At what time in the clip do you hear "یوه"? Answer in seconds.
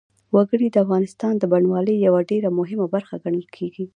2.07-2.21